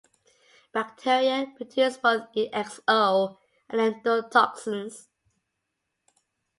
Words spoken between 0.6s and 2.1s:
Bacteria produce